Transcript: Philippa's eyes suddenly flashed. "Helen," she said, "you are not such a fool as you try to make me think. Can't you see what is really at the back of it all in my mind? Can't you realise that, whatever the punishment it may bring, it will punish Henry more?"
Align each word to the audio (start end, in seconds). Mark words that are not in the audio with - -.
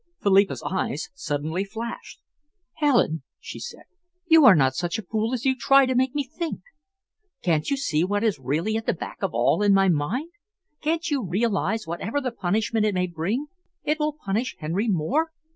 Philippa's 0.23 0.63
eyes 0.65 1.11
suddenly 1.13 1.63
flashed. 1.63 2.19
"Helen," 2.77 3.21
she 3.39 3.59
said, 3.59 3.83
"you 4.25 4.45
are 4.45 4.55
not 4.55 4.73
such 4.73 4.97
a 4.97 5.03
fool 5.03 5.31
as 5.31 5.45
you 5.45 5.55
try 5.55 5.85
to 5.85 5.93
make 5.93 6.15
me 6.15 6.23
think. 6.23 6.61
Can't 7.43 7.69
you 7.69 7.77
see 7.77 8.03
what 8.03 8.23
is 8.23 8.39
really 8.39 8.75
at 8.77 8.87
the 8.87 8.95
back 8.95 9.17
of 9.21 9.29
it 9.29 9.33
all 9.35 9.61
in 9.61 9.75
my 9.75 9.89
mind? 9.89 10.31
Can't 10.81 11.11
you 11.11 11.21
realise 11.23 11.85
that, 11.85 11.89
whatever 11.91 12.19
the 12.19 12.31
punishment 12.31 12.83
it 12.83 12.95
may 12.95 13.05
bring, 13.05 13.45
it 13.83 13.99
will 13.99 14.17
punish 14.25 14.55
Henry 14.57 14.87
more?" 14.87 15.29